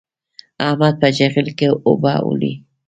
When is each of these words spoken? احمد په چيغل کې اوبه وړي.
احمد 0.67 0.93
په 1.01 1.07
چيغل 1.17 1.47
کې 1.57 1.67
اوبه 1.87 2.13
وړي. 2.27 2.53